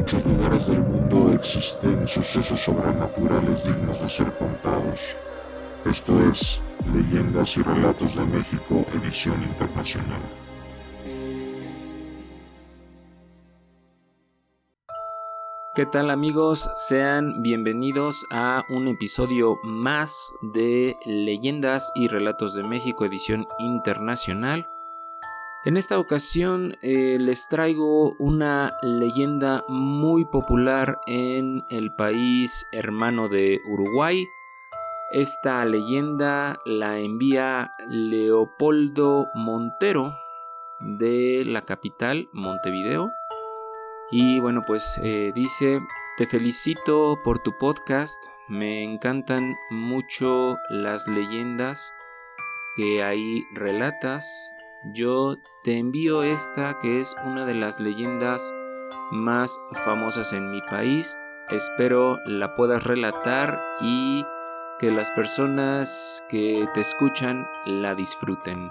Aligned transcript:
muchos 0.00 0.24
lugares 0.24 0.66
del 0.66 0.80
mundo 0.80 1.30
existen 1.34 2.08
sucesos 2.08 2.58
sobrenaturales 2.58 3.66
dignos 3.66 4.00
de 4.00 4.08
ser 4.08 4.32
contados. 4.32 5.14
Esto 5.84 6.18
es 6.22 6.62
Leyendas 6.90 7.58
y 7.58 7.62
Relatos 7.62 8.16
de 8.16 8.24
México, 8.24 8.86
edición 8.94 9.42
internacional. 9.42 10.22
¿Qué 15.74 15.84
tal 15.84 16.08
amigos? 16.08 16.70
Sean 16.88 17.42
bienvenidos 17.42 18.24
a 18.30 18.64
un 18.70 18.88
episodio 18.88 19.58
más 19.62 20.32
de 20.54 20.96
Leyendas 21.04 21.92
y 21.94 22.08
Relatos 22.08 22.54
de 22.54 22.62
México, 22.62 23.04
edición 23.04 23.46
internacional. 23.58 24.66
En 25.62 25.76
esta 25.76 25.98
ocasión 25.98 26.78
eh, 26.80 27.18
les 27.20 27.46
traigo 27.48 28.14
una 28.18 28.78
leyenda 28.80 29.62
muy 29.68 30.24
popular 30.24 30.98
en 31.06 31.64
el 31.68 31.94
país 31.94 32.66
hermano 32.72 33.28
de 33.28 33.60
Uruguay. 33.66 34.26
Esta 35.12 35.62
leyenda 35.66 36.58
la 36.64 36.98
envía 36.98 37.72
Leopoldo 37.90 39.26
Montero 39.34 40.14
de 40.80 41.44
la 41.44 41.60
capital, 41.60 42.30
Montevideo. 42.32 43.10
Y 44.10 44.40
bueno, 44.40 44.62
pues 44.66 44.98
eh, 45.02 45.30
dice, 45.34 45.80
te 46.16 46.26
felicito 46.26 47.18
por 47.22 47.42
tu 47.42 47.52
podcast, 47.58 48.16
me 48.48 48.82
encantan 48.82 49.54
mucho 49.68 50.56
las 50.70 51.06
leyendas 51.06 51.92
que 52.76 53.02
ahí 53.02 53.44
relatas 53.52 54.26
yo 54.84 55.36
te 55.62 55.76
envío 55.76 56.22
esta 56.22 56.78
que 56.80 57.00
es 57.00 57.14
una 57.26 57.44
de 57.44 57.54
las 57.54 57.80
leyendas 57.80 58.54
más 59.12 59.58
famosas 59.84 60.32
en 60.32 60.50
mi 60.50 60.62
país. 60.62 61.16
Espero 61.50 62.18
la 62.26 62.54
puedas 62.54 62.84
relatar 62.84 63.60
y 63.80 64.24
que 64.78 64.90
las 64.90 65.10
personas 65.10 66.24
que 66.30 66.66
te 66.74 66.80
escuchan 66.80 67.46
la 67.66 67.94
disfruten. 67.94 68.70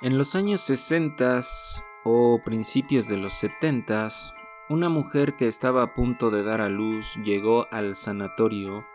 En 0.00 0.16
los 0.16 0.34
años 0.36 0.60
60 0.60 1.40
o 2.04 2.40
principios 2.44 3.08
de 3.08 3.16
los 3.16 3.32
70, 3.34 4.08
una 4.68 4.88
mujer 4.88 5.34
que 5.34 5.48
estaba 5.48 5.82
a 5.82 5.94
punto 5.94 6.30
de 6.30 6.44
dar 6.44 6.60
a 6.60 6.68
luz 6.68 7.16
llegó 7.24 7.66
al 7.72 7.96
sanatorio 7.96 8.86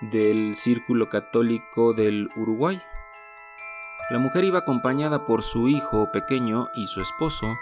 del 0.00 0.56
Círculo 0.56 1.08
Católico 1.08 1.92
del 1.92 2.28
Uruguay 2.36 2.80
la 4.10 4.18
mujer 4.18 4.44
iba 4.44 4.58
acompañada 4.58 5.24
por 5.24 5.42
su 5.42 5.68
hijo 5.68 6.10
pequeño 6.10 6.68
y 6.74 6.88
su 6.88 7.00
esposo, 7.00 7.54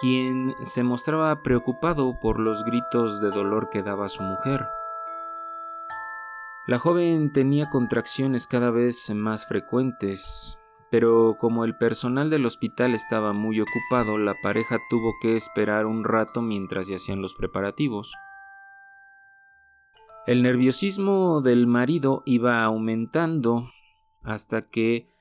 quien 0.00 0.54
se 0.62 0.82
mostraba 0.82 1.42
preocupado 1.42 2.18
por 2.20 2.40
los 2.40 2.64
gritos 2.64 3.20
de 3.20 3.30
dolor 3.30 3.70
que 3.70 3.82
daba 3.82 4.08
su 4.08 4.24
mujer. 4.24 4.66
La 6.66 6.78
joven 6.78 7.32
tenía 7.32 7.70
contracciones 7.70 8.48
cada 8.48 8.70
vez 8.70 9.10
más 9.14 9.46
frecuentes, 9.46 10.58
pero 10.90 11.36
como 11.38 11.64
el 11.64 11.76
personal 11.76 12.28
del 12.28 12.44
hospital 12.44 12.94
estaba 12.94 13.32
muy 13.32 13.60
ocupado, 13.60 14.18
la 14.18 14.34
pareja 14.42 14.78
tuvo 14.90 15.14
que 15.22 15.36
esperar 15.36 15.86
un 15.86 16.02
rato 16.02 16.42
mientras 16.42 16.88
se 16.88 16.96
hacían 16.96 17.22
los 17.22 17.34
preparativos. 17.34 18.12
El 20.26 20.42
nerviosismo 20.42 21.40
del 21.40 21.66
marido 21.66 22.22
iba 22.26 22.62
aumentando 22.64 23.68
hasta 24.22 24.62
que 24.62 25.11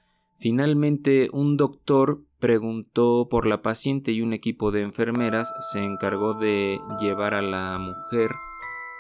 Finalmente, 0.42 1.30
un 1.34 1.56
doctor 1.56 2.22
preguntó 2.40 3.28
por 3.30 3.46
la 3.46 3.62
paciente 3.62 4.12
y 4.12 4.24
un 4.24 4.34
equipo 4.34 4.72
de 4.72 4.82
enfermeras 4.82 5.54
se 5.72 5.84
encargó 5.84 6.34
de 6.34 6.82
llevar 7.00 7.36
a 7.36 7.44
la 7.44 7.78
mujer 7.78 8.32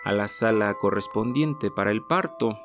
a 0.05 0.11
la 0.11 0.27
sala 0.27 0.75
correspondiente 0.79 1.71
para 1.71 1.89
el 1.89 2.03
parto. 2.03 2.59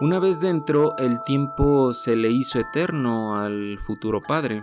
Una 0.00 0.20
vez 0.20 0.40
dentro, 0.40 0.96
el 0.98 1.20
tiempo 1.22 1.92
se 1.92 2.14
le 2.14 2.30
hizo 2.30 2.60
eterno 2.60 3.36
al 3.36 3.80
futuro 3.80 4.22
padre. 4.22 4.62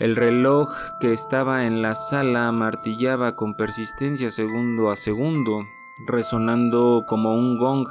El 0.00 0.16
reloj 0.16 0.68
que 1.00 1.12
estaba 1.12 1.64
en 1.66 1.80
la 1.80 1.94
sala 1.94 2.50
martillaba 2.50 3.36
con 3.36 3.54
persistencia 3.54 4.30
segundo 4.30 4.90
a 4.90 4.96
segundo, 4.96 5.64
resonando 6.08 7.04
como 7.06 7.36
un 7.36 7.56
gong 7.56 7.86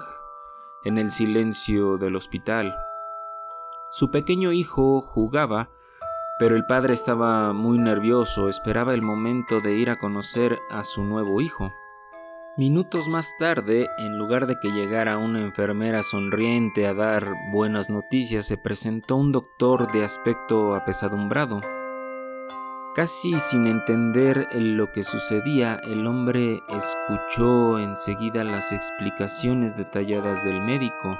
en 0.83 0.97
el 0.97 1.11
silencio 1.11 1.97
del 1.97 2.17
hospital. 2.17 2.75
Su 3.91 4.09
pequeño 4.09 4.53
hijo 4.53 5.01
jugaba, 5.01 5.69
pero 6.39 6.55
el 6.55 6.65
padre 6.65 6.93
estaba 6.93 7.51
muy 7.51 7.77
nervioso, 7.77 8.47
esperaba 8.47 8.93
el 8.93 9.01
momento 9.01 9.59
de 9.59 9.75
ir 9.75 9.89
a 9.89 9.99
conocer 9.99 10.57
a 10.69 10.83
su 10.85 11.03
nuevo 11.03 11.41
hijo. 11.41 11.73
Minutos 12.55 13.09
más 13.09 13.35
tarde, 13.37 13.89
en 13.97 14.17
lugar 14.17 14.47
de 14.47 14.57
que 14.61 14.71
llegara 14.71 15.17
una 15.17 15.41
enfermera 15.41 16.03
sonriente 16.03 16.87
a 16.87 16.93
dar 16.93 17.33
buenas 17.51 17.89
noticias, 17.89 18.45
se 18.45 18.57
presentó 18.57 19.17
un 19.17 19.33
doctor 19.33 19.91
de 19.91 20.05
aspecto 20.05 20.73
apesadumbrado. 20.73 21.59
Casi 22.95 23.39
sin 23.39 23.67
entender 23.67 24.47
lo 24.53 24.89
que 24.91 25.03
sucedía, 25.03 25.81
el 25.83 26.07
hombre 26.07 26.61
escuchó 26.69 27.77
enseguida 27.77 28.45
las 28.45 28.71
explicaciones 28.71 29.75
detalladas 29.75 30.45
del 30.45 30.61
médico. 30.61 31.17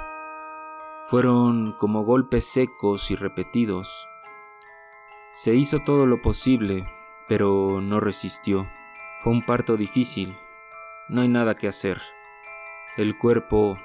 Fueron 1.06 1.72
como 1.72 2.04
golpes 2.04 2.44
secos 2.44 3.10
y 3.10 3.16
repetidos. 3.16 4.06
Se 5.32 5.54
hizo 5.54 5.80
todo 5.80 6.06
lo 6.06 6.22
posible, 6.22 6.86
pero 7.28 7.80
no 7.82 8.00
resistió. 8.00 8.66
Fue 9.22 9.32
un 9.32 9.44
parto 9.44 9.76
difícil. 9.76 10.36
No 11.08 11.20
hay 11.20 11.28
nada 11.28 11.54
que 11.54 11.68
hacer. 11.68 12.00
El 12.96 13.16
cuerpo 13.18 13.78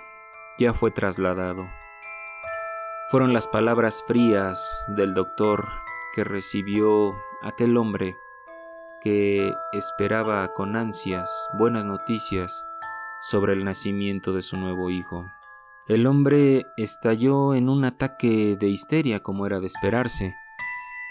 ya 0.57 0.73
fue 0.73 0.91
trasladado. 0.91 1.67
Fueron 3.09 3.34
las 3.34 3.47
palabras 3.47 4.03
frías 4.05 4.85
del 4.95 5.13
doctor 5.13 5.67
que 6.13 6.23
recibió 6.23 7.16
aquel 7.41 7.78
hombre 7.78 8.17
que 9.01 9.53
esperaba 9.72 10.47
con 10.49 10.75
ansias 10.75 11.49
buenas 11.53 11.85
noticias 11.85 12.66
sobre 13.22 13.53
el 13.53 13.63
nacimiento 13.63 14.34
de 14.34 14.41
su 14.41 14.57
nuevo 14.57 14.89
hijo. 14.89 15.31
El 15.87 16.05
hombre 16.05 16.65
estalló 16.75 17.53
en 17.53 17.69
un 17.69 17.85
ataque 17.85 18.57
de 18.59 18.67
histeria 18.67 19.21
como 19.21 19.45
era 19.45 19.61
de 19.61 19.67
esperarse, 19.67 20.35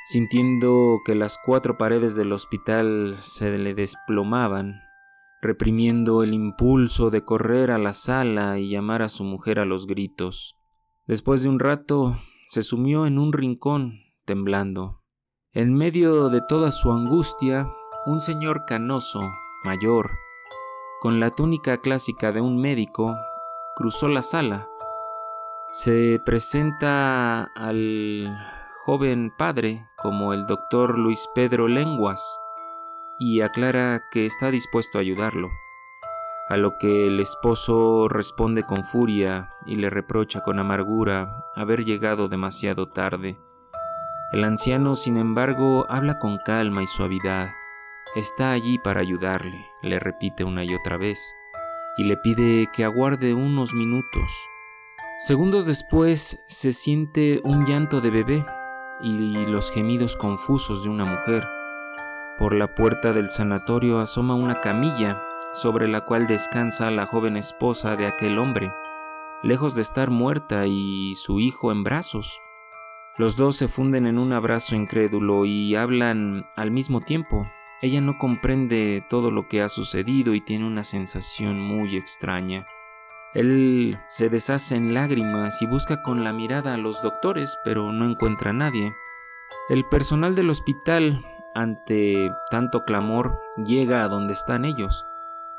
sintiendo 0.04 0.98
que 1.06 1.14
las 1.14 1.38
cuatro 1.42 1.78
paredes 1.78 2.14
del 2.14 2.30
hospital 2.30 3.14
se 3.16 3.56
le 3.56 3.72
desplomaban, 3.72 4.82
reprimiendo 5.40 6.22
el 6.22 6.34
impulso 6.34 7.08
de 7.08 7.24
correr 7.24 7.70
a 7.70 7.78
la 7.78 7.94
sala 7.94 8.58
y 8.58 8.68
llamar 8.68 9.00
a 9.00 9.08
su 9.08 9.24
mujer 9.24 9.60
a 9.60 9.64
los 9.64 9.86
gritos. 9.86 10.58
Después 11.06 11.42
de 11.42 11.48
un 11.48 11.58
rato 11.58 12.14
se 12.48 12.62
sumió 12.62 13.06
en 13.06 13.18
un 13.18 13.32
rincón, 13.32 14.00
temblando. 14.26 15.00
En 15.52 15.72
medio 15.72 16.28
de 16.28 16.42
toda 16.46 16.70
su 16.70 16.92
angustia, 16.92 17.66
un 18.04 18.20
señor 18.20 18.66
canoso, 18.66 19.22
mayor, 19.64 20.10
con 21.00 21.18
la 21.18 21.30
túnica 21.30 21.78
clásica 21.78 22.30
de 22.30 22.42
un 22.42 22.60
médico, 22.60 23.16
cruzó 23.76 24.08
la 24.08 24.22
sala. 24.22 24.70
Se 25.70 26.18
presenta 26.24 27.44
al 27.54 28.26
joven 28.84 29.30
padre 29.36 29.86
como 29.96 30.32
el 30.32 30.46
doctor 30.46 30.98
Luis 30.98 31.28
Pedro 31.34 31.68
Lenguas 31.68 32.40
y 33.18 33.42
aclara 33.42 34.02
que 34.10 34.24
está 34.24 34.50
dispuesto 34.50 34.96
a 34.96 35.02
ayudarlo, 35.02 35.50
a 36.48 36.56
lo 36.56 36.78
que 36.78 37.06
el 37.06 37.20
esposo 37.20 38.08
responde 38.08 38.62
con 38.62 38.82
furia 38.82 39.50
y 39.66 39.76
le 39.76 39.90
reprocha 39.90 40.42
con 40.42 40.58
amargura 40.58 41.44
haber 41.54 41.84
llegado 41.84 42.28
demasiado 42.28 42.88
tarde. 42.88 43.38
El 44.32 44.42
anciano, 44.44 44.94
sin 44.94 45.18
embargo, 45.18 45.84
habla 45.90 46.18
con 46.18 46.38
calma 46.38 46.82
y 46.82 46.86
suavidad. 46.86 47.50
Está 48.14 48.52
allí 48.52 48.78
para 48.78 49.02
ayudarle, 49.02 49.66
le 49.82 49.98
repite 49.98 50.44
una 50.44 50.64
y 50.64 50.74
otra 50.74 50.96
vez 50.96 51.20
y 51.96 52.04
le 52.04 52.16
pide 52.16 52.68
que 52.72 52.84
aguarde 52.84 53.34
unos 53.34 53.74
minutos. 53.74 54.30
Segundos 55.18 55.64
después 55.64 56.44
se 56.46 56.72
siente 56.72 57.40
un 57.42 57.64
llanto 57.64 58.00
de 58.00 58.10
bebé 58.10 58.44
y 59.00 59.46
los 59.46 59.70
gemidos 59.72 60.16
confusos 60.16 60.84
de 60.84 60.90
una 60.90 61.04
mujer. 61.04 61.46
Por 62.38 62.54
la 62.54 62.74
puerta 62.74 63.12
del 63.12 63.30
sanatorio 63.30 63.98
asoma 63.98 64.34
una 64.34 64.60
camilla 64.60 65.22
sobre 65.54 65.88
la 65.88 66.02
cual 66.02 66.26
descansa 66.26 66.90
la 66.90 67.06
joven 67.06 67.38
esposa 67.38 67.96
de 67.96 68.06
aquel 68.06 68.38
hombre, 68.38 68.72
lejos 69.42 69.74
de 69.74 69.82
estar 69.82 70.10
muerta 70.10 70.66
y 70.66 71.14
su 71.14 71.40
hijo 71.40 71.72
en 71.72 71.82
brazos. 71.82 72.40
Los 73.16 73.36
dos 73.36 73.56
se 73.56 73.68
funden 73.68 74.06
en 74.06 74.18
un 74.18 74.34
abrazo 74.34 74.76
incrédulo 74.76 75.46
y 75.46 75.74
hablan 75.74 76.46
al 76.56 76.70
mismo 76.70 77.00
tiempo, 77.00 77.46
ella 77.82 78.00
no 78.00 78.18
comprende 78.18 79.04
todo 79.08 79.30
lo 79.30 79.48
que 79.48 79.62
ha 79.62 79.68
sucedido 79.68 80.34
y 80.34 80.40
tiene 80.40 80.66
una 80.66 80.84
sensación 80.84 81.60
muy 81.60 81.96
extraña. 81.96 82.66
Él 83.34 83.98
se 84.08 84.30
deshace 84.30 84.76
en 84.76 84.94
lágrimas 84.94 85.60
y 85.60 85.66
busca 85.66 86.02
con 86.02 86.24
la 86.24 86.32
mirada 86.32 86.72
a 86.72 86.78
los 86.78 87.02
doctores, 87.02 87.58
pero 87.64 87.92
no 87.92 88.08
encuentra 88.08 88.50
a 88.50 88.54
nadie. 88.54 88.94
El 89.68 89.84
personal 89.84 90.34
del 90.34 90.48
hospital, 90.48 91.20
ante 91.54 92.30
tanto 92.50 92.84
clamor, 92.84 93.38
llega 93.62 94.04
a 94.04 94.08
donde 94.08 94.32
están 94.32 94.64
ellos. 94.64 95.04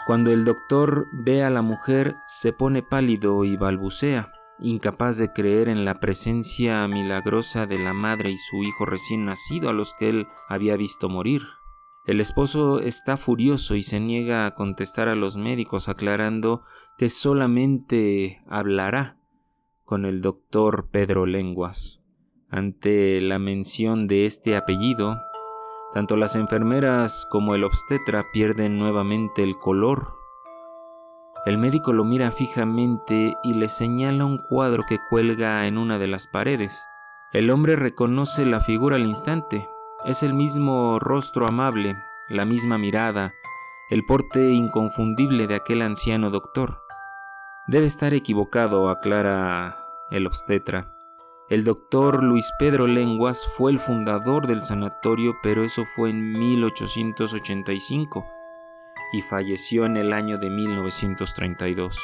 Cuando 0.07 0.31
el 0.31 0.43
doctor 0.43 1.07
ve 1.11 1.43
a 1.43 1.49
la 1.49 1.61
mujer, 1.61 2.15
se 2.25 2.51
pone 2.51 2.81
pálido 2.81 3.43
y 3.43 3.57
balbucea, 3.57 4.31
incapaz 4.57 5.17
de 5.17 5.33
creer 5.33 5.69
en 5.69 5.85
la 5.85 5.99
presencia 5.99 6.87
milagrosa 6.87 7.67
de 7.67 7.77
la 7.77 7.93
madre 7.93 8.31
y 8.31 8.37
su 8.37 8.63
hijo 8.63 8.85
recién 8.85 9.25
nacido 9.25 9.69
a 9.69 9.73
los 9.73 9.93
que 9.93 10.09
él 10.09 10.27
había 10.47 10.77
visto 10.77 11.09
morir. 11.09 11.56
El 12.07 12.21
esposo 12.21 12.79
está 12.79 13.17
furioso 13.17 13.75
y 13.75 13.81
se 13.81 13.99
niega 13.99 14.45
a 14.45 14.55
contestar 14.55 15.09
a 15.09 15.15
los 15.15 15.35
médicos 15.35 15.89
aclarando 15.89 16.63
que 16.97 17.09
solamente 17.09 18.41
hablará 18.47 19.17
con 19.83 20.05
el 20.05 20.21
doctor 20.21 20.87
Pedro 20.89 21.25
Lenguas. 21.25 22.01
Ante 22.49 23.19
la 23.19 23.39
mención 23.39 24.07
de 24.07 24.25
este 24.25 24.55
apellido, 24.55 25.21
tanto 25.93 26.15
las 26.15 26.37
enfermeras 26.37 27.27
como 27.29 27.55
el 27.55 27.65
obstetra 27.65 28.23
pierden 28.31 28.79
nuevamente 28.79 29.43
el 29.43 29.57
color. 29.57 30.15
El 31.45 31.57
médico 31.57 31.91
lo 31.91 32.05
mira 32.05 32.31
fijamente 32.31 33.35
y 33.43 33.53
le 33.53 33.67
señala 33.67 34.23
un 34.23 34.37
cuadro 34.37 34.83
que 34.87 34.99
cuelga 35.09 35.67
en 35.67 35.77
una 35.77 35.99
de 35.99 36.07
las 36.07 36.27
paredes. 36.27 36.85
El 37.33 37.49
hombre 37.49 37.75
reconoce 37.75 38.45
la 38.45 38.61
figura 38.61 38.95
al 38.95 39.05
instante, 39.05 39.67
es 40.07 40.23
el 40.23 40.33
mismo 40.33 40.99
rostro 40.99 41.45
amable, 41.47 42.01
la 42.29 42.45
misma 42.45 42.77
mirada, 42.77 43.33
el 43.89 44.05
porte 44.05 44.53
inconfundible 44.53 45.47
de 45.47 45.55
aquel 45.55 45.81
anciano 45.81 46.29
doctor. 46.29 46.81
Debe 47.67 47.87
estar 47.87 48.13
equivocado, 48.13 48.89
aclara 48.89 49.75
el 50.09 50.25
obstetra. 50.25 50.93
El 51.49 51.65
doctor 51.65 52.23
Luis 52.23 52.53
Pedro 52.57 52.87
Lenguas 52.87 53.45
fue 53.57 53.69
el 53.69 53.79
fundador 53.79 54.47
del 54.47 54.63
sanatorio, 54.63 55.35
pero 55.43 55.65
eso 55.65 55.83
fue 55.83 56.11
en 56.11 56.31
1885 56.31 58.25
y 59.11 59.21
falleció 59.23 59.85
en 59.85 59.97
el 59.97 60.13
año 60.13 60.37
de 60.37 60.49
1932. 60.49 61.99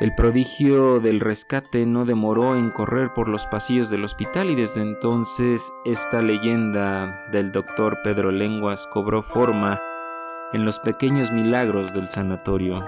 El 0.00 0.14
prodigio 0.14 1.00
del 1.00 1.18
rescate 1.18 1.84
no 1.84 2.04
demoró 2.04 2.54
en 2.54 2.70
correr 2.70 3.12
por 3.12 3.28
los 3.28 3.46
pasillos 3.46 3.90
del 3.90 4.04
hospital 4.04 4.48
y 4.48 4.54
desde 4.54 4.80
entonces 4.80 5.72
esta 5.84 6.22
leyenda 6.22 7.26
del 7.32 7.50
doctor 7.50 7.98
Pedro 8.04 8.30
Lenguas 8.30 8.86
cobró 8.86 9.24
forma 9.24 9.82
en 10.52 10.64
los 10.64 10.78
pequeños 10.78 11.32
milagros 11.32 11.92
del 11.92 12.06
sanatorio. 12.08 12.80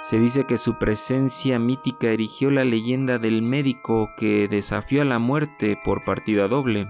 Se 0.00 0.18
dice 0.18 0.44
que 0.44 0.56
su 0.56 0.78
presencia 0.78 1.58
mítica 1.58 2.06
erigió 2.06 2.50
la 2.50 2.64
leyenda 2.64 3.18
del 3.18 3.42
médico 3.42 4.08
que 4.16 4.48
desafió 4.48 5.02
a 5.02 5.04
la 5.04 5.18
muerte 5.18 5.78
por 5.84 6.04
partida 6.04 6.48
doble, 6.48 6.88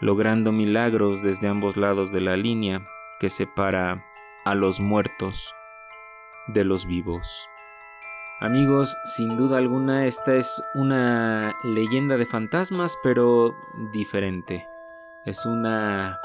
logrando 0.00 0.52
milagros 0.52 1.22
desde 1.22 1.48
ambos 1.48 1.76
lados 1.76 2.12
de 2.12 2.22
la 2.22 2.38
línea 2.38 2.82
que 3.20 3.28
separa 3.28 4.06
a 4.46 4.54
los 4.54 4.80
muertos 4.80 5.52
de 6.48 6.64
los 6.64 6.86
vivos. 6.86 7.46
Amigos, 8.42 8.98
sin 9.04 9.36
duda 9.36 9.58
alguna 9.58 10.04
esta 10.06 10.34
es 10.34 10.64
una 10.74 11.54
leyenda 11.62 12.16
de 12.16 12.26
fantasmas, 12.26 12.98
pero 13.00 13.54
diferente. 13.92 14.66
Es 15.24 15.46
una 15.46 16.18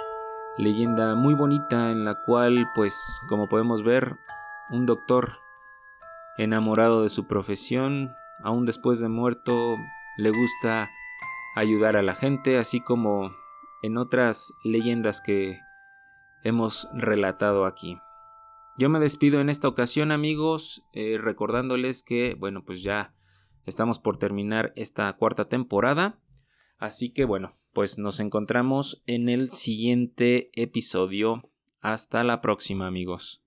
leyenda 0.57 1.13
muy 1.13 1.35
bonita 1.35 1.91
en 1.91 2.05
la 2.05 2.15
cual, 2.15 2.71
pues, 2.73 3.21
como 3.29 3.47
podemos 3.47 3.83
ver, 3.83 4.17
un 4.71 4.87
doctor 4.87 5.37
enamorado 6.39 7.03
de 7.03 7.09
su 7.09 7.27
profesión, 7.27 8.15
aún 8.43 8.65
después 8.65 8.99
de 8.99 9.09
muerto, 9.09 9.75
le 10.17 10.31
gusta 10.31 10.89
ayudar 11.55 11.97
a 11.97 12.01
la 12.01 12.15
gente, 12.15 12.57
así 12.57 12.81
como 12.81 13.31
en 13.83 13.95
otras 13.99 14.55
leyendas 14.63 15.21
que 15.21 15.59
hemos 16.41 16.89
relatado 16.95 17.67
aquí. 17.67 17.99
Yo 18.77 18.89
me 18.89 18.99
despido 18.99 19.41
en 19.41 19.49
esta 19.49 19.67
ocasión 19.67 20.11
amigos, 20.11 20.87
eh, 20.93 21.17
recordándoles 21.19 22.03
que, 22.03 22.35
bueno, 22.35 22.63
pues 22.63 22.83
ya 22.83 23.15
estamos 23.65 23.97
por 23.97 24.17
terminar 24.17 24.71
esta 24.75 25.11
cuarta 25.13 25.49
temporada. 25.49 26.19
Así 26.77 27.11
que 27.11 27.25
bueno, 27.25 27.53
pues 27.73 27.97
nos 27.97 28.19
encontramos 28.19 29.01
en 29.07 29.29
el 29.29 29.49
siguiente 29.49 30.51
episodio. 30.53 31.49
Hasta 31.79 32.23
la 32.23 32.39
próxima 32.39 32.85
amigos. 32.85 33.46